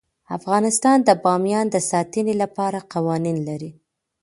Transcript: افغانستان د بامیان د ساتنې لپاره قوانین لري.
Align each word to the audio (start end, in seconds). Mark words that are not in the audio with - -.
افغانستان 0.37 0.97
د 1.03 1.09
بامیان 1.23 1.65
د 1.71 1.77
ساتنې 1.91 2.33
لپاره 2.43 2.85
قوانین 2.93 3.37
لري. 3.49 3.71